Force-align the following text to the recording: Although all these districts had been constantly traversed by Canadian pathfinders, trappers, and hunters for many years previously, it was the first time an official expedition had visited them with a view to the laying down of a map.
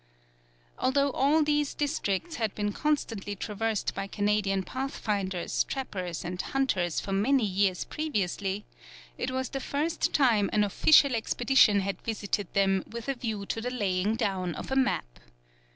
Although 0.79 1.11
all 1.11 1.43
these 1.43 1.75
districts 1.75 2.37
had 2.37 2.55
been 2.55 2.73
constantly 2.73 3.35
traversed 3.35 3.93
by 3.93 4.07
Canadian 4.07 4.63
pathfinders, 4.63 5.63
trappers, 5.65 6.25
and 6.25 6.41
hunters 6.41 6.99
for 6.99 7.11
many 7.11 7.45
years 7.45 7.83
previously, 7.83 8.65
it 9.19 9.29
was 9.29 9.49
the 9.49 9.59
first 9.59 10.11
time 10.11 10.49
an 10.51 10.63
official 10.63 11.13
expedition 11.15 11.81
had 11.81 12.01
visited 12.01 12.51
them 12.53 12.83
with 12.89 13.09
a 13.09 13.13
view 13.13 13.45
to 13.45 13.61
the 13.61 13.69
laying 13.69 14.15
down 14.15 14.55
of 14.55 14.71
a 14.71 14.75
map. 14.75 15.19